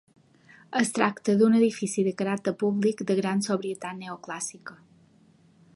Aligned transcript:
Es 0.79 0.91
tracta 0.95 1.35
d'un 1.41 1.57
edifici 1.59 2.05
de 2.07 2.13
caràcter 2.23 2.53
públic 2.65 3.05
de 3.11 3.19
gran 3.21 3.45
sobrietat 3.49 3.99
neoclàssica. 4.01 4.79